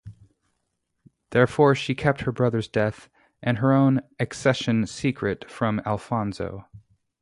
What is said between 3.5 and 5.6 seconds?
her own accession secret